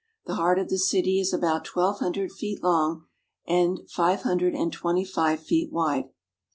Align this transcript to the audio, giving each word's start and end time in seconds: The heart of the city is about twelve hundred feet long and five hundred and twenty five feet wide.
The 0.25 0.33
heart 0.33 0.57
of 0.57 0.69
the 0.69 0.79
city 0.79 1.19
is 1.19 1.31
about 1.31 1.63
twelve 1.63 1.99
hundred 1.99 2.31
feet 2.31 2.63
long 2.63 3.05
and 3.45 3.87
five 3.91 4.23
hundred 4.23 4.55
and 4.55 4.73
twenty 4.73 5.05
five 5.05 5.41
feet 5.43 5.71
wide. 5.71 6.09